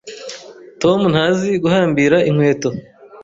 Tom 0.81 0.99
ntazi 1.11 1.49
guhambira 1.63 2.17
inkweto. 2.29 2.69